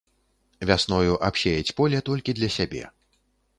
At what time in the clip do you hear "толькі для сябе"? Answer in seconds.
2.09-2.83